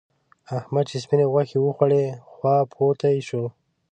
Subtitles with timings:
[0.57, 3.43] احمد چې سپينې غوښې وخوړې؛ خواپوتی شو.